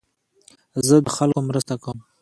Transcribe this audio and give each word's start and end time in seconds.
زه 0.87 0.95
د 1.05 1.07
خلکو 1.17 1.39
مرسته 1.49 1.73
کوم. 1.83 1.97